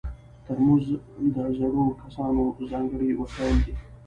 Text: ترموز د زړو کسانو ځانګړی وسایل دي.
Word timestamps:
ترموز 0.45 0.85
د 1.35 1.37
زړو 1.57 1.85
کسانو 2.01 2.45
ځانګړی 2.71 3.09
وسایل 3.21 3.57
دي. 3.65 3.73